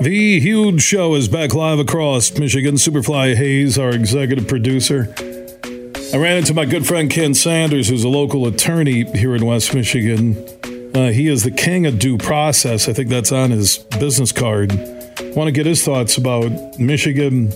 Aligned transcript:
The 0.00 0.40
huge 0.40 0.82
show 0.82 1.14
is 1.14 1.28
back 1.28 1.54
live 1.54 1.78
across 1.78 2.30
Michigan. 2.38 2.76
Superfly 2.76 3.34
Hayes, 3.34 3.78
our 3.78 3.90
executive 3.90 4.46
producer. 4.46 5.12
I 6.14 6.16
ran 6.16 6.38
into 6.38 6.54
my 6.54 6.64
good 6.64 6.86
friend 6.86 7.10
Ken 7.10 7.34
Sanders, 7.34 7.88
who's 7.88 8.04
a 8.04 8.08
local 8.08 8.46
attorney 8.46 9.04
here 9.16 9.34
in 9.34 9.44
West 9.44 9.74
Michigan. 9.74 10.36
Uh, 10.94 11.08
he 11.08 11.28
is 11.28 11.44
the 11.44 11.50
king 11.50 11.84
of 11.84 11.98
due 11.98 12.16
process. 12.16 12.88
I 12.88 12.92
think 12.92 13.08
that's 13.08 13.32
on 13.32 13.50
his 13.50 13.78
business 14.00 14.32
card. 14.32 14.72
Want 15.36 15.48
to 15.48 15.52
get 15.52 15.66
his 15.66 15.84
thoughts 15.84 16.16
about 16.16 16.78
Michigan 16.78 17.52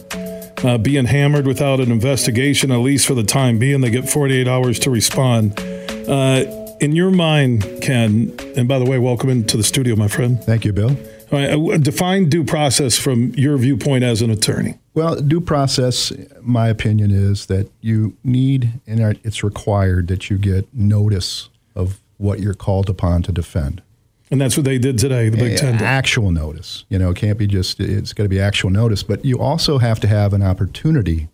uh, 0.65 0.79
being 0.79 1.07
hammered 1.07 1.47
without 1.47 1.81
an 1.81 1.91
investigation, 1.91 2.71
at 2.71 2.79
least 2.79 3.07
for 3.07 3.15
the 3.15 3.25
time 3.25 3.59
being. 3.59 3.81
They 3.81 3.91
get 3.91 4.09
48 4.09 4.47
hours 4.47 4.79
to 4.81 4.91
respond. 4.91 5.59
Uh, 6.09 6.62
in 6.83 6.97
your 6.97 7.13
mind, 7.13 7.65
Ken, 7.81 8.35
and 8.57 8.67
by 8.67 8.79
the 8.81 8.85
way, 8.85 8.99
welcome 8.99 9.31
into 9.31 9.57
the 9.57 9.63
studio, 9.63 9.95
my 9.95 10.09
friend. 10.09 10.43
Thank 10.43 10.65
you, 10.65 10.73
Bill. 10.73 10.97
Right, 11.31 11.49
uh, 11.51 11.79
define 11.79 12.29
due 12.29 12.45
process 12.45 12.99
from 12.99 13.31
your 13.35 13.57
viewpoint 13.57 14.05
as 14.05 14.21
an 14.21 14.31
attorney. 14.31 14.79
Well, 14.93 15.15
due 15.21 15.41
process, 15.41 16.13
my 16.43 16.69
opinion 16.69 17.11
is 17.13 17.47
that 17.47 17.71
you 17.81 18.17
need, 18.25 18.81
and 18.87 19.01
it's 19.23 19.43
required 19.43 20.09
that 20.09 20.29
you 20.29 20.37
get 20.37 20.75
notice 20.75 21.49
of 21.75 22.01
what 22.19 22.41
you're 22.41 22.53
called 22.53 22.91
upon 22.91 23.23
to 23.23 23.33
defend. 23.33 23.81
And 24.31 24.41
that's 24.41 24.57
what 24.57 24.65
they 24.65 24.79
did 24.79 24.99
today, 24.99 25.29
the 25.29 25.37
Big 25.37 25.59
Ten. 25.59 25.77
Actual 25.77 26.33
notice. 26.33 26.85
You 26.89 26.99
know, 26.99 27.11
it 27.11 27.17
can't 27.17 27.39
be 27.39 27.47
just, 27.47 27.81
it's 27.81 28.13
got 28.13 28.25
to 28.25 28.29
be 28.29 28.41
actual 28.41 28.71
notice, 28.71 29.03
but 29.03 29.25
you 29.25 29.39
also 29.39 29.79
have 29.79 30.01
to 30.01 30.09
have 30.09 30.33
an 30.33 30.43
opportunity 30.43 31.29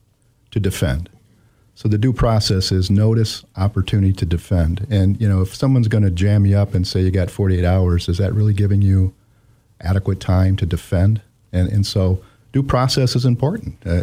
to 0.51 0.61
defend. 0.61 1.09
So 1.79 1.89
the 1.89 1.97
due 1.97 2.13
process 2.13 2.73
is 2.73 2.91
notice, 2.91 3.45
opportunity 3.57 4.13
to 4.15 4.27
defend. 4.27 4.85
And, 4.91 5.21
you 5.21 5.29
know, 5.29 5.43
if 5.43 5.55
someone's 5.55 5.87
going 5.87 6.03
to 6.03 6.11
jam 6.11 6.45
you 6.45 6.59
up 6.59 6.75
and 6.75 6.85
say 6.85 7.03
you 7.03 7.13
got 7.13 7.31
48 7.31 7.65
hours, 7.65 8.09
is 8.09 8.19
that 8.19 8.35
really 8.35 8.53
giving 8.53 8.83
you 8.83 9.15
adequate 9.81 10.19
time 10.19 10.57
to 10.57 10.67
defend? 10.67 11.21
And, 11.53 11.69
and 11.71 11.87
so 11.87 12.21
due 12.51 12.65
process 12.65 13.15
is 13.15 13.25
important. 13.25 13.77
Uh, 13.87 14.03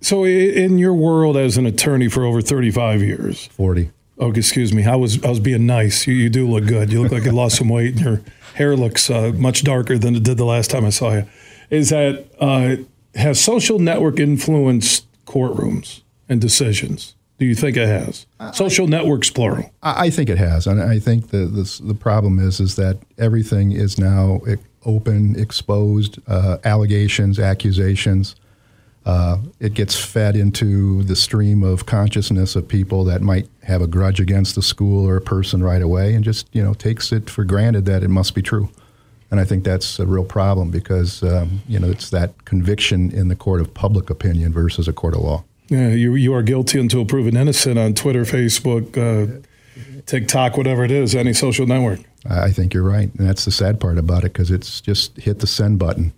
so, 0.00 0.24
in 0.24 0.78
your 0.78 0.92
world 0.92 1.36
as 1.36 1.56
an 1.56 1.64
attorney 1.64 2.08
for 2.08 2.24
over 2.24 2.42
35 2.42 3.02
years, 3.02 3.46
40. 3.46 3.92
Oh, 4.18 4.32
excuse 4.32 4.72
me. 4.72 4.84
I 4.84 4.96
was 4.96 5.22
I 5.22 5.28
was 5.28 5.38
being 5.38 5.66
nice. 5.66 6.08
You, 6.08 6.14
you 6.14 6.28
do 6.28 6.48
look 6.48 6.66
good. 6.66 6.90
You 6.90 7.02
look 7.02 7.12
like 7.12 7.22
you 7.22 7.30
lost 7.30 7.58
some 7.58 7.68
weight, 7.68 7.92
and 7.94 8.00
your 8.00 8.20
hair 8.54 8.74
looks 8.74 9.08
uh, 9.08 9.30
much 9.36 9.62
darker 9.62 9.96
than 9.96 10.16
it 10.16 10.24
did 10.24 10.38
the 10.38 10.44
last 10.44 10.72
time 10.72 10.84
I 10.84 10.90
saw 10.90 11.12
you. 11.12 11.26
Is 11.68 11.90
that 11.90 12.26
uh, 12.40 12.82
has 13.14 13.40
social 13.40 13.78
network 13.78 14.18
influenced 14.18 15.06
courtrooms 15.24 16.00
and 16.30 16.40
decisions? 16.40 17.14
Do 17.38 17.46
you 17.46 17.54
think 17.54 17.76
it 17.76 17.88
has? 17.88 18.26
Social 18.52 18.86
I, 18.86 18.90
networks, 18.90 19.30
plural. 19.30 19.70
I 19.82 20.10
think 20.10 20.28
it 20.28 20.38
has, 20.38 20.66
and 20.66 20.80
I 20.80 20.98
think 20.98 21.28
the 21.28 21.46
the, 21.46 21.80
the 21.82 21.94
problem 21.94 22.38
is 22.38 22.60
is 22.60 22.76
that 22.76 22.98
everything 23.18 23.72
is 23.72 23.98
now 23.98 24.40
open, 24.84 25.38
exposed, 25.38 26.18
uh, 26.26 26.58
allegations, 26.64 27.38
accusations. 27.38 28.36
Uh, 29.06 29.38
it 29.58 29.72
gets 29.72 29.98
fed 29.98 30.36
into 30.36 31.02
the 31.04 31.16
stream 31.16 31.62
of 31.62 31.86
consciousness 31.86 32.54
of 32.54 32.68
people 32.68 33.04
that 33.04 33.22
might 33.22 33.48
have 33.62 33.80
a 33.80 33.86
grudge 33.86 34.20
against 34.20 34.54
the 34.54 34.62
school 34.62 35.08
or 35.08 35.16
a 35.16 35.22
person 35.22 35.62
right 35.62 35.80
away, 35.80 36.14
and 36.14 36.22
just 36.22 36.46
you 36.52 36.62
know 36.62 36.74
takes 36.74 37.10
it 37.10 37.30
for 37.30 37.44
granted 37.44 37.86
that 37.86 38.02
it 38.02 38.08
must 38.08 38.34
be 38.34 38.42
true. 38.42 38.68
And 39.30 39.40
I 39.40 39.44
think 39.44 39.64
that's 39.64 39.98
a 39.98 40.06
real 40.06 40.24
problem 40.24 40.70
because 40.70 41.22
um, 41.22 41.62
you 41.66 41.78
know 41.78 41.88
it's 41.88 42.10
that 42.10 42.44
conviction 42.44 43.10
in 43.10 43.28
the 43.28 43.36
court 43.36 43.62
of 43.62 43.72
public 43.72 44.10
opinion 44.10 44.52
versus 44.52 44.86
a 44.88 44.92
court 44.92 45.14
of 45.14 45.22
law. 45.22 45.44
Yeah, 45.70 45.88
you 45.88 46.14
you 46.14 46.34
are 46.34 46.42
guilty 46.42 46.78
until 46.78 47.06
proven 47.06 47.36
innocent 47.36 47.78
on 47.78 47.94
Twitter, 47.94 48.24
Facebook, 48.24 48.98
uh, 48.98 49.40
TikTok, 50.04 50.58
whatever 50.58 50.84
it 50.84 50.90
is, 50.90 51.14
any 51.14 51.32
social 51.32 51.66
network. 51.66 52.00
I 52.28 52.50
think 52.50 52.74
you're 52.74 52.82
right, 52.82 53.08
and 53.16 53.26
that's 53.26 53.46
the 53.46 53.50
sad 53.50 53.80
part 53.80 53.96
about 53.96 54.24
it 54.24 54.34
because 54.34 54.50
it's 54.50 54.82
just 54.82 55.16
hit 55.16 55.38
the 55.38 55.46
send 55.46 55.78
button 55.78 56.12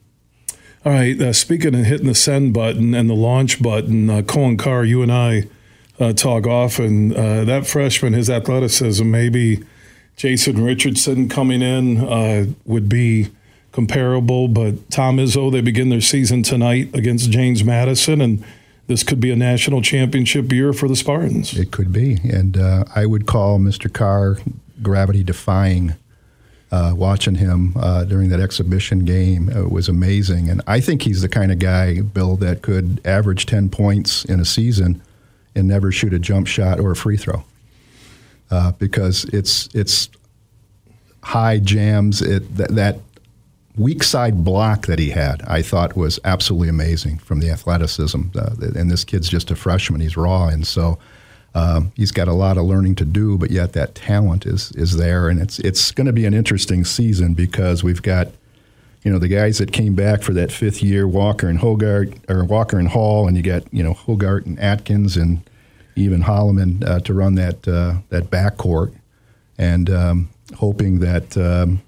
all 0.85 0.93
right. 0.93 1.21
Uh, 1.21 1.33
speaking 1.33 1.77
of 1.77 1.85
hitting 1.85 2.09
the 2.09 2.15
send 2.15 2.55
button 2.55 2.93
and 2.93 3.09
the 3.09 3.15
launch 3.15 3.63
button, 3.63 4.11
uh, 4.11 4.23
Coen 4.23 4.59
Carr, 4.59 4.85
you 4.85 5.01
and 5.01 5.13
I 5.13 5.45
uh, 6.01 6.13
talk 6.13 6.45
often. 6.45 7.17
Uh, 7.17 7.45
that 7.45 7.69
freshman, 7.69 8.15
his 8.15 8.29
athleticism, 8.29 9.09
maybe 9.09 9.63
Jason 10.17 10.63
Richardson 10.65 11.29
coming 11.29 11.63
in 11.63 11.99
uh, 11.99 12.47
would 12.65 12.89
be 12.89 13.29
comparable, 13.71 14.49
but 14.49 14.91
Tom 14.91 15.19
Izzo, 15.19 15.53
they 15.53 15.61
begin 15.61 15.89
their 15.89 16.01
season 16.01 16.43
tonight 16.43 16.91
against 16.95 17.31
James 17.31 17.63
Madison, 17.63 18.21
and 18.21 18.45
this 18.87 19.03
could 19.03 19.21
be 19.21 19.31
a 19.31 19.37
national 19.37 19.83
championship 19.83 20.51
year 20.53 20.73
for 20.73 20.89
the 20.89 20.97
Spartans. 20.97 21.57
It 21.57 21.71
could 21.71 21.93
be, 21.93 22.19
and 22.25 22.57
uh, 22.57 22.85
I 22.95 23.07
would 23.07 23.27
call 23.27 23.59
Mr. 23.59 23.93
Carr 23.93 24.39
gravity 24.83 25.23
defying 25.23 25.95
uh, 26.73 26.93
watching 26.97 27.35
him 27.35 27.75
uh, 27.77 28.05
during 28.05 28.31
that 28.31 28.41
exhibition 28.41 29.01
game 29.01 29.51
was 29.71 29.89
amazing. 29.89 30.49
And 30.49 30.63
I 30.67 30.81
think 30.81 31.03
he's 31.03 31.21
the 31.21 31.29
kind 31.29 31.53
of 31.53 31.59
guy, 31.59 32.01
Bill, 32.01 32.37
that 32.37 32.63
could 32.63 33.01
average 33.05 33.45
10 33.45 33.69
points 33.69 34.25
in 34.25 34.41
a 34.41 34.45
season 34.45 35.03
and 35.55 35.69
never 35.69 35.93
shoot 35.93 36.15
a 36.15 36.19
jump 36.19 36.47
shot 36.47 36.81
or 36.81 36.91
a 36.93 36.97
free 36.97 37.19
throw. 37.19 37.45
Uh, 38.51 38.73
because 38.73 39.25
it's 39.27 39.69
it's 39.75 40.11
high 41.23 41.59
jams. 41.59 42.21
It 42.21 42.57
that, 42.57 42.75
that 42.75 42.99
weak 43.77 44.03
side 44.03 44.45
block 44.45 44.87
that 44.87 44.99
he 44.99 45.11
had, 45.11 45.43
I 45.47 45.63
thought 45.63 45.97
was 45.97 46.19
absolutely 46.25 46.69
amazing 46.69 47.19
from 47.19 47.41
the 47.41 47.51
athleticism. 47.51 48.21
Uh, 48.37 48.55
and 48.75 48.91
this 48.91 49.05
kid's 49.05 49.29
just 49.29 49.51
a 49.51 49.57
freshman; 49.57 50.01
he's 50.01 50.17
raw, 50.17 50.49
and 50.49 50.67
so 50.67 50.99
um, 51.55 51.93
he's 51.95 52.13
got 52.13 52.29
a 52.29 52.33
lot 52.33 52.57
of 52.57 52.65
learning 52.65 52.95
to 52.97 53.05
do, 53.05 53.37
but 53.37 53.51
yet 53.51 53.73
that 53.75 53.95
talent 53.95 54.47
is 54.47 54.73
is 54.73 54.97
there, 54.97 55.29
and 55.29 55.41
it's 55.41 55.59
it's 55.61 55.91
going 55.93 56.07
to 56.07 56.13
be 56.13 56.25
an 56.25 56.35
interesting 56.35 56.85
season 56.85 57.35
because 57.35 57.83
we've 57.83 58.03
got, 58.03 58.29
you 59.03 59.13
know, 59.13 59.19
the 59.19 59.29
guys 59.29 59.59
that 59.59 59.73
came 59.73 59.95
back 59.95 60.23
for 60.23 60.33
that 60.33 60.51
fifth 60.51 60.83
year, 60.83 61.07
Walker 61.07 61.49
and 61.49 61.59
Hoggard, 61.59 62.19
or 62.31 62.45
Walker 62.45 62.79
and 62.79 62.89
Hall, 62.89 63.29
and 63.29 63.37
you 63.37 63.43
got 63.43 63.63
you 63.73 63.83
know 63.83 63.95
Hoggard 63.95 64.47
and 64.47 64.59
Akins 64.59 65.17
and 65.17 65.43
even 65.95 66.23
Holloman 66.23 66.83
uh, 66.85 67.01
to 67.01 67.13
run 67.13 67.35
that 67.35 67.69
uh, 67.69 67.97
that 68.09 68.31
backcourt, 68.31 68.95
and 69.59 69.89
um, 69.91 70.29
hoping 70.57 71.01
that. 71.01 71.37
Um, 71.37 71.83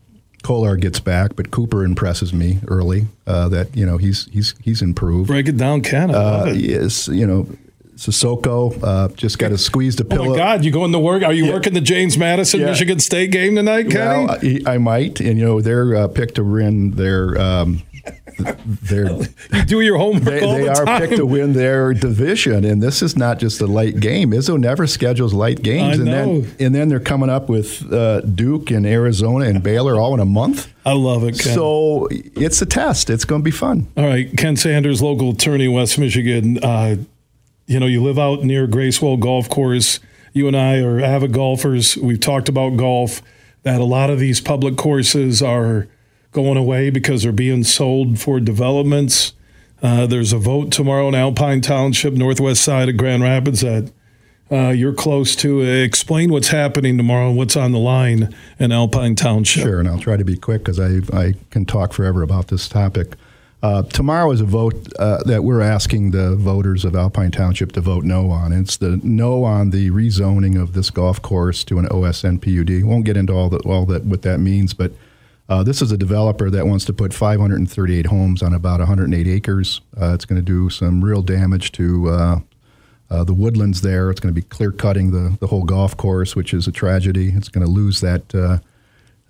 Kohler 0.44 0.76
gets 0.76 1.00
back, 1.00 1.34
but 1.34 1.50
Cooper 1.50 1.84
impresses 1.84 2.32
me 2.32 2.60
early. 2.68 3.06
Uh, 3.26 3.48
that 3.48 3.74
you 3.76 3.84
know 3.84 3.96
he's 3.96 4.26
he's 4.26 4.54
he's 4.62 4.82
improved. 4.82 5.26
Break 5.26 5.48
it 5.48 5.56
down, 5.56 5.80
Ken. 5.80 6.14
Uh, 6.14 6.52
yes, 6.54 7.08
you 7.08 7.26
know 7.26 7.48
Sissoko 7.96 8.82
uh, 8.82 9.08
just 9.14 9.38
got 9.38 9.48
to 9.48 9.58
squeeze 9.58 9.96
the 9.96 10.04
pillow. 10.04 10.26
Oh 10.26 10.30
my 10.30 10.36
God! 10.36 10.64
You 10.64 10.70
going 10.70 10.92
to 10.92 10.98
work? 10.98 11.22
Are 11.22 11.32
you 11.32 11.46
yeah. 11.46 11.52
working 11.52 11.74
the 11.74 11.80
James 11.80 12.18
Madison 12.18 12.60
yeah. 12.60 12.66
Michigan 12.66 12.98
State 12.98 13.30
game 13.30 13.54
tonight, 13.54 13.90
Kenny? 13.90 14.26
Well, 14.26 14.66
I, 14.66 14.74
I 14.74 14.78
might. 14.78 15.20
And 15.20 15.38
you 15.38 15.44
know 15.44 15.60
they're 15.60 15.94
uh, 15.94 16.08
picked 16.08 16.36
to 16.36 16.44
win 16.44 16.92
their. 16.92 17.38
Um, 17.40 17.82
their 18.66 19.06
you 19.52 19.64
do 19.64 19.80
your 19.80 19.98
homework. 19.98 20.24
They, 20.24 20.40
they 20.40 20.64
the 20.64 20.70
are 20.70 20.84
time. 20.84 21.00
picked 21.00 21.16
to 21.16 21.26
win 21.26 21.52
their 21.52 21.94
division, 21.94 22.64
and 22.64 22.82
this 22.82 23.02
is 23.02 23.16
not 23.16 23.38
just 23.38 23.60
a 23.60 23.66
light 23.66 24.00
game. 24.00 24.32
Izzo 24.32 24.58
never 24.58 24.86
schedules 24.86 25.32
light 25.32 25.62
games, 25.62 25.98
and 25.98 26.08
then 26.08 26.54
and 26.58 26.74
then 26.74 26.88
they're 26.88 27.00
coming 27.00 27.30
up 27.30 27.48
with 27.48 27.90
uh, 27.92 28.20
Duke 28.22 28.70
and 28.70 28.86
Arizona 28.86 29.46
and 29.46 29.62
Baylor 29.62 29.96
all 29.96 30.14
in 30.14 30.20
a 30.20 30.24
month. 30.24 30.72
I 30.84 30.92
love 30.92 31.24
it. 31.24 31.38
Ken. 31.38 31.54
So 31.54 32.08
it's 32.10 32.60
a 32.60 32.66
test. 32.66 33.08
It's 33.08 33.24
going 33.24 33.40
to 33.40 33.44
be 33.44 33.50
fun. 33.50 33.86
All 33.96 34.04
right, 34.04 34.36
Ken 34.36 34.56
Sanders, 34.56 35.00
local 35.00 35.30
attorney, 35.30 35.68
West 35.68 35.98
Michigan. 35.98 36.58
Uh, 36.62 36.96
you 37.66 37.80
know, 37.80 37.86
you 37.86 38.02
live 38.02 38.18
out 38.18 38.42
near 38.42 38.66
Gracewil 38.66 39.20
Golf 39.20 39.48
Course. 39.48 40.00
You 40.32 40.48
and 40.48 40.56
I 40.56 40.80
are 40.80 41.00
avid 41.00 41.32
golfers. 41.32 41.96
We've 41.96 42.20
talked 42.20 42.48
about 42.48 42.76
golf, 42.76 43.22
that 43.62 43.80
a 43.80 43.84
lot 43.84 44.10
of 44.10 44.18
these 44.18 44.40
public 44.40 44.76
courses 44.76 45.42
are 45.42 45.86
going 46.32 46.56
away 46.56 46.90
because 46.90 47.22
they're 47.22 47.32
being 47.32 47.64
sold 47.64 48.18
for 48.18 48.40
developments. 48.40 49.32
Uh, 49.82 50.06
there's 50.06 50.32
a 50.32 50.38
vote 50.38 50.72
tomorrow 50.72 51.08
in 51.08 51.14
Alpine 51.14 51.60
Township, 51.60 52.14
northwest 52.14 52.62
side 52.62 52.88
of 52.88 52.96
Grand 52.96 53.22
Rapids, 53.22 53.60
that 53.60 53.92
uh, 54.50 54.70
you're 54.70 54.92
close 54.94 55.36
to. 55.36 55.62
Explain 55.62 56.32
what's 56.32 56.48
happening 56.48 56.96
tomorrow 56.96 57.28
and 57.28 57.36
what's 57.36 57.56
on 57.56 57.72
the 57.72 57.78
line 57.78 58.34
in 58.58 58.72
Alpine 58.72 59.14
Township. 59.14 59.62
Sure, 59.62 59.80
and 59.80 59.88
I'll 59.88 59.98
try 59.98 60.16
to 60.16 60.24
be 60.24 60.36
quick 60.36 60.64
because 60.64 60.80
I, 60.80 61.00
I 61.16 61.34
can 61.50 61.64
talk 61.64 61.92
forever 61.92 62.22
about 62.22 62.48
this 62.48 62.68
topic. 62.68 63.14
Uh, 63.64 63.82
tomorrow 63.84 64.30
is 64.30 64.42
a 64.42 64.44
vote 64.44 64.92
uh, 64.98 65.22
that 65.24 65.42
we're 65.42 65.62
asking 65.62 66.10
the 66.10 66.36
voters 66.36 66.84
of 66.84 66.94
Alpine 66.94 67.30
Township 67.30 67.72
to 67.72 67.80
vote 67.80 68.04
no 68.04 68.30
on. 68.30 68.52
It's 68.52 68.76
the 68.76 69.00
no 69.02 69.42
on 69.44 69.70
the 69.70 69.90
rezoning 69.90 70.60
of 70.60 70.74
this 70.74 70.90
golf 70.90 71.22
course 71.22 71.64
to 71.64 71.78
an 71.78 71.86
OSN 71.86 72.42
PUD. 72.42 72.86
Won't 72.86 73.06
get 73.06 73.16
into 73.16 73.32
all 73.32 73.48
that 73.48 73.64
all 73.64 73.86
that 73.86 74.04
what 74.04 74.20
that 74.20 74.38
means, 74.38 74.74
but 74.74 74.92
uh, 75.48 75.62
this 75.62 75.80
is 75.80 75.90
a 75.90 75.96
developer 75.96 76.50
that 76.50 76.66
wants 76.66 76.84
to 76.84 76.92
put 76.92 77.14
538 77.14 78.04
homes 78.04 78.42
on 78.42 78.52
about 78.52 78.80
108 78.80 79.26
acres. 79.26 79.80
Uh, 79.98 80.12
it's 80.12 80.26
going 80.26 80.38
to 80.38 80.44
do 80.44 80.68
some 80.68 81.02
real 81.02 81.22
damage 81.22 81.72
to 81.72 82.10
uh, 82.10 82.40
uh, 83.08 83.24
the 83.24 83.32
woodlands 83.32 83.80
there. 83.80 84.10
It's 84.10 84.20
going 84.20 84.34
to 84.34 84.38
be 84.38 84.46
clear 84.46 84.72
cutting 84.72 85.10
the 85.10 85.38
the 85.40 85.46
whole 85.46 85.64
golf 85.64 85.96
course, 85.96 86.36
which 86.36 86.52
is 86.52 86.68
a 86.68 86.72
tragedy. 86.72 87.32
It's 87.34 87.48
going 87.48 87.64
to 87.64 87.72
lose 87.72 88.02
that 88.02 88.60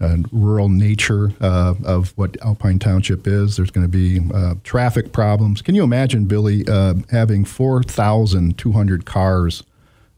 uh, 0.01 0.17
rural 0.33 0.69
nature 0.69 1.33
uh, 1.41 1.75
of 1.85 2.11
what 2.17 2.37
Alpine 2.43 2.79
Township 2.79 3.27
is. 3.27 3.57
There's 3.57 3.71
going 3.71 3.87
to 3.87 3.91
be 3.91 4.21
uh, 4.35 4.55
traffic 4.65 5.13
problems. 5.13 5.63
Can 5.63 5.75
you 5.75 5.85
imagine, 5.85 6.25
Billy, 6.25 6.65
uh, 6.69 6.95
having 7.11 7.45
4,200 7.45 9.05
cars 9.07 9.63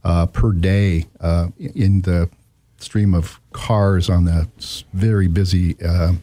uh, 0.02 0.26
per 0.26 0.52
day 0.52 1.06
uh, 1.20 1.48
in 1.58 2.02
the 2.02 2.30
stream 2.78 3.14
of 3.14 3.40
cars 3.52 4.08
on 4.08 4.24
the 4.24 4.48
very 4.92 5.28
busy 5.28 5.76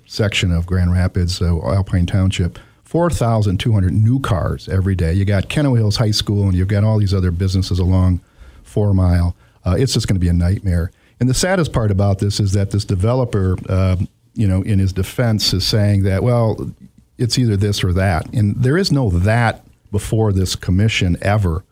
section 0.05 0.51
of 0.51 0.65
Grand 0.65 0.91
Rapids, 0.91 1.41
Alpine 1.41 2.05
Township. 2.05 2.59
4,200 2.85 3.91
new 3.91 4.19
cars 4.19 4.69
every 4.69 4.93
day. 4.93 5.13
You 5.13 5.25
got 5.25 5.49
Kenowa 5.49 5.77
Hills 5.77 5.97
High 5.97 6.11
School, 6.11 6.43
and 6.43 6.53
you've 6.53 6.67
got 6.67 6.83
all 6.83 6.99
these 6.99 7.13
other 7.13 7.31
businesses 7.31 7.79
along 7.79 8.21
Four 8.61 8.93
Mile. 8.93 9.35
It's 9.65 9.93
just 9.93 10.07
going 10.07 10.15
to 10.15 10.19
be 10.19 10.27
a 10.27 10.33
nightmare. 10.33 10.91
And 11.23 11.29
the 11.29 11.33
saddest 11.33 11.71
part 11.71 11.89
about 11.89 12.19
this 12.19 12.41
is 12.41 12.51
that 12.51 12.71
this 12.71 12.83
developer, 12.83 13.55
uh, 13.69 13.95
you 14.33 14.45
know, 14.45 14.61
in 14.61 14.77
his 14.77 14.91
defense, 14.91 15.53
is 15.53 15.65
saying 15.65 16.03
that 16.03 16.21
well, 16.21 16.69
it's 17.17 17.39
either 17.39 17.55
this 17.55 17.81
or 17.81 17.93
that, 17.93 18.27
and 18.33 18.61
there 18.61 18.77
is 18.77 18.91
no 18.91 19.09
that 19.09 19.65
before 19.89 20.33
this 20.33 20.57
commission 20.57 21.15
ever. 21.21 21.63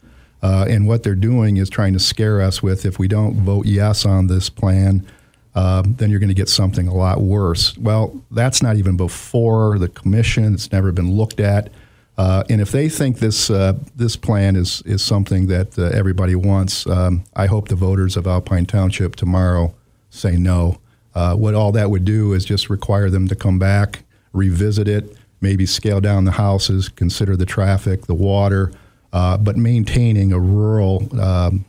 Uh, 0.41 0.67
and 0.69 0.87
what 0.87 1.03
they're 1.03 1.15
doing 1.15 1.57
is 1.57 1.69
trying 1.69 1.91
to 1.91 1.99
scare 1.99 2.39
us 2.39 2.63
with 2.63 2.85
if 2.85 2.97
we 2.97 3.09
don't 3.09 3.41
vote 3.41 3.65
yes 3.65 4.05
on 4.05 4.27
this 4.27 4.49
plan, 4.49 5.05
um, 5.53 5.95
then 5.95 6.09
you're 6.09 6.21
going 6.21 6.29
to 6.29 6.33
get 6.33 6.47
something 6.47 6.87
a 6.87 6.93
lot 6.93 7.19
worse. 7.19 7.77
Well, 7.77 8.23
that's 8.31 8.63
not 8.63 8.77
even 8.77 8.95
before 8.95 9.77
the 9.79 9.89
commission. 9.89 10.53
It's 10.53 10.71
never 10.71 10.93
been 10.93 11.11
looked 11.11 11.41
at. 11.41 11.73
Uh, 12.17 12.43
and 12.49 12.61
if 12.61 12.71
they 12.71 12.89
think 12.89 13.19
this 13.19 13.49
uh, 13.49 13.73
this 13.95 14.15
plan 14.15 14.55
is 14.55 14.81
is 14.85 15.03
something 15.03 15.47
that 15.47 15.77
uh, 15.79 15.83
everybody 15.85 16.35
wants, 16.35 16.85
um, 16.87 17.23
I 17.35 17.45
hope 17.47 17.69
the 17.69 17.75
voters 17.75 18.17
of 18.17 18.27
Alpine 18.27 18.65
Township 18.65 19.15
tomorrow 19.15 19.73
say 20.09 20.35
no. 20.35 20.79
Uh, 21.15 21.35
what 21.35 21.53
all 21.53 21.71
that 21.71 21.89
would 21.89 22.05
do 22.05 22.33
is 22.33 22.45
just 22.45 22.69
require 22.69 23.09
them 23.09 23.27
to 23.27 23.35
come 23.35 23.59
back, 23.59 24.03
revisit 24.33 24.87
it, 24.87 25.17
maybe 25.41 25.65
scale 25.65 25.99
down 25.99 26.25
the 26.25 26.31
houses, 26.31 26.89
consider 26.89 27.35
the 27.35 27.45
traffic, 27.45 28.05
the 28.05 28.13
water, 28.13 28.71
uh, 29.11 29.37
but 29.37 29.57
maintaining 29.57 30.31
a 30.31 30.39
rural 30.39 31.09
um, 31.19 31.65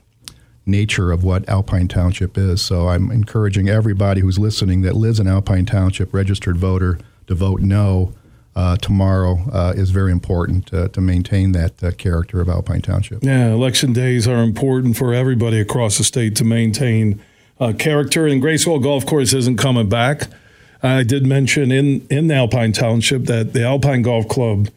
nature 0.67 1.11
of 1.11 1.25
what 1.25 1.49
Alpine 1.49 1.89
Township 1.89 2.39
is. 2.39 2.63
So 2.63 2.89
I'm 2.89 3.11
encouraging 3.11 3.69
everybody 3.69 4.21
who's 4.21 4.39
listening 4.39 4.83
that 4.83 4.95
lives 4.95 5.19
in 5.19 5.27
Alpine 5.27 5.67
Township, 5.67 6.15
registered 6.15 6.57
voter, 6.57 6.99
to 7.27 7.35
vote 7.35 7.61
no. 7.61 8.13
Uh, 8.55 8.77
tomorrow 8.77 9.39
uh, 9.51 9.73
is 9.75 9.91
very 9.91 10.13
important 10.13 10.73
uh, 10.75 10.87
to 10.89 11.01
maintain 11.01 11.53
that 11.53 11.83
uh, 11.83 11.91
character 11.93 12.39
of 12.39 12.51
Alpine 12.51 12.83
Township. 12.83 13.23
Yeah, 13.25 13.47
election 13.47 13.95
days 13.95 14.29
are 14.29 14.43
important 14.43 14.99
for 14.99 15.15
everybody 15.15 15.59
across 15.59 15.97
the 15.97 16.05
state 16.05 16.37
to 16.37 16.45
maintain 16.45 17.23
uh, 17.59 17.73
character. 17.79 18.27
And 18.27 18.43
Gracewil 18.43 18.83
Golf 18.83 19.07
Course 19.07 19.33
isn't 19.33 19.57
coming 19.57 19.89
back. 19.89 20.25
I 20.83 21.03
did 21.03 21.25
mention 21.25 21.73
in 21.73 22.07
in 22.11 22.31
Alpine 22.31 22.73
Township 22.73 23.25
that 23.25 23.55
the 23.55 23.65
Alpine 23.65 24.03
Golf 24.03 24.29
Club 24.29 24.69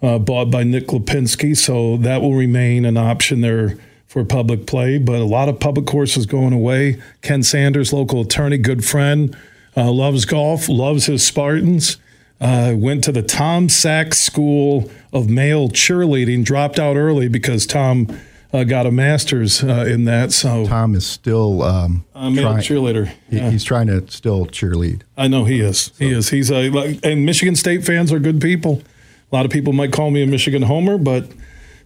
uh, 0.00 0.18
bought 0.18 0.52
by 0.52 0.62
Nick 0.62 0.88
Lipinski, 0.88 1.56
so 1.56 1.96
that 1.96 2.22
will 2.22 2.34
remain 2.34 2.84
an 2.84 2.96
option 2.96 3.40
there 3.40 3.76
for 4.06 4.24
public 4.24 4.64
play. 4.64 4.98
But 4.98 5.16
a 5.16 5.24
lot 5.24 5.48
of 5.48 5.58
public 5.58 5.86
courses 5.86 6.24
going 6.24 6.52
away. 6.52 7.02
Ken 7.22 7.42
Sanders, 7.42 7.92
local 7.92 8.20
attorney, 8.20 8.58
good 8.58 8.84
friend, 8.84 9.36
loves 9.74 10.24
golf, 10.24 10.68
loves 10.68 11.06
his 11.06 11.26
Spartans. 11.26 11.96
Uh, 12.40 12.74
went 12.76 13.02
to 13.04 13.12
the 13.12 13.22
Tom 13.22 13.68
Sachs 13.68 14.18
School 14.18 14.90
of 15.12 15.30
Male 15.30 15.68
Cheerleading, 15.70 16.44
dropped 16.44 16.78
out 16.78 16.96
early 16.96 17.28
because 17.28 17.64
Tom 17.66 18.08
uh, 18.52 18.64
got 18.64 18.86
a 18.86 18.90
master's 18.90 19.62
uh, 19.64 19.86
in 19.88 20.04
that. 20.04 20.32
So 20.32 20.66
Tom 20.66 20.94
is 20.94 21.06
still 21.06 21.62
um, 21.62 22.04
a 22.14 22.30
male 22.30 22.54
cheerleader. 22.54 23.06
he- 23.30 23.36
Yeah. 23.38 23.50
he's 23.50 23.64
trying 23.64 23.86
to 23.86 24.06
still 24.10 24.46
cheerlead. 24.46 25.02
I 25.16 25.28
know 25.28 25.44
he 25.44 25.60
is. 25.60 25.92
He 25.98 26.10
is. 26.10 26.30
He's 26.30 26.50
a 26.50 26.98
and 27.02 27.24
Michigan 27.24 27.56
State 27.56 27.84
fans 27.84 28.12
are 28.12 28.18
good 28.18 28.40
people. 28.40 28.82
A 29.32 29.34
lot 29.34 29.44
of 29.46 29.50
people 29.50 29.72
might 29.72 29.92
call 29.92 30.10
me 30.10 30.22
a 30.22 30.26
Michigan 30.26 30.62
homer, 30.62 30.98
but 30.98 31.28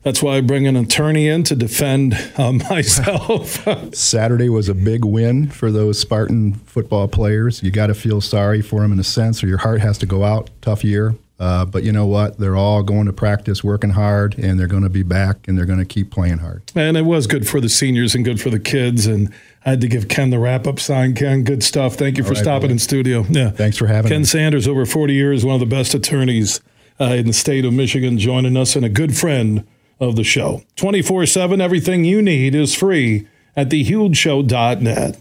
that's 0.02 0.22
why 0.22 0.36
I 0.36 0.40
bring 0.40 0.66
an 0.66 0.76
attorney 0.76 1.28
in 1.28 1.44
to 1.44 1.56
defend 1.56 2.14
uh, 2.36 2.52
myself. 2.70 3.66
Saturday 3.94 4.48
was 4.48 4.68
a 4.68 4.74
big 4.74 5.04
win 5.04 5.48
for 5.48 5.70
those 5.70 5.98
Spartan 5.98 6.54
football 6.54 7.08
players. 7.08 7.62
You 7.62 7.70
got 7.70 7.88
to 7.88 7.94
feel 7.94 8.20
sorry 8.20 8.62
for 8.62 8.80
them 8.80 8.92
in 8.92 8.98
a 8.98 9.04
sense, 9.04 9.42
or 9.42 9.46
your 9.48 9.58
heart 9.58 9.80
has 9.80 9.98
to 9.98 10.06
go 10.06 10.24
out. 10.24 10.50
Tough 10.62 10.84
year. 10.84 11.14
Uh, 11.40 11.64
but 11.64 11.84
you 11.84 11.92
know 11.92 12.06
what? 12.06 12.38
They're 12.38 12.56
all 12.56 12.82
going 12.82 13.06
to 13.06 13.12
practice, 13.12 13.62
working 13.62 13.90
hard, 13.90 14.36
and 14.38 14.58
they're 14.58 14.66
going 14.66 14.82
to 14.82 14.88
be 14.88 15.04
back, 15.04 15.46
and 15.46 15.56
they're 15.56 15.66
going 15.66 15.78
to 15.78 15.84
keep 15.84 16.10
playing 16.10 16.38
hard. 16.38 16.62
and 16.74 16.96
it 16.96 17.02
was 17.02 17.28
good 17.28 17.46
for 17.46 17.60
the 17.60 17.68
seniors 17.68 18.14
and 18.14 18.24
good 18.24 18.40
for 18.40 18.50
the 18.50 18.58
kids. 18.58 19.06
And 19.06 19.32
I 19.64 19.70
had 19.70 19.80
to 19.82 19.88
give 19.88 20.08
Ken 20.08 20.30
the 20.30 20.38
wrap 20.38 20.66
up 20.66 20.80
sign. 20.80 21.14
Ken, 21.14 21.44
good 21.44 21.62
stuff. 21.62 21.94
Thank 21.94 22.18
you 22.18 22.24
for 22.24 22.30
right, 22.30 22.38
stopping 22.38 22.72
in 22.72 22.78
studio. 22.80 23.24
Yeah. 23.28 23.50
Thanks 23.50 23.76
for 23.76 23.86
having 23.86 24.08
Ken 24.08 24.22
me. 24.22 24.26
Sanders, 24.26 24.66
over 24.66 24.84
40 24.84 25.14
years, 25.14 25.44
one 25.44 25.54
of 25.54 25.60
the 25.60 25.66
best 25.66 25.94
attorneys 25.94 26.60
uh, 27.00 27.04
in 27.04 27.28
the 27.28 27.32
state 27.32 27.64
of 27.64 27.72
Michigan, 27.72 28.18
joining 28.18 28.56
us 28.56 28.74
and 28.74 28.84
a 28.84 28.88
good 28.88 29.16
friend 29.16 29.64
of 30.00 30.16
the 30.16 30.24
show. 30.24 30.62
24 30.76 31.26
7, 31.26 31.60
everything 31.60 32.04
you 32.04 32.22
need 32.22 32.54
is 32.54 32.74
free 32.74 33.26
at 33.56 33.68
thehugeshow.net. 33.68 35.18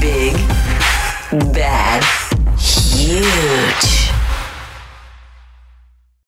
Big, 0.00 0.34
bad, 1.52 2.04
huge. 2.58 3.97